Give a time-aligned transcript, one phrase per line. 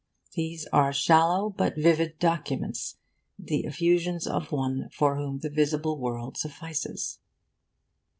[0.33, 2.97] These are shallow but vivid documents
[3.37, 7.19] the effusions of one for whom the visible world suffices.